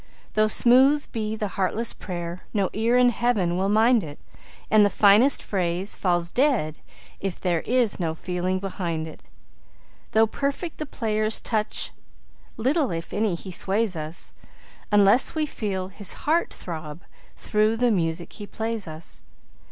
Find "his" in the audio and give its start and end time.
15.89-16.13